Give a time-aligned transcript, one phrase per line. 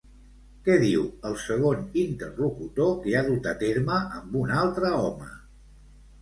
[0.67, 1.01] Què diu
[1.31, 5.31] el segon interlocutor que ha dut a terme amb un altre home?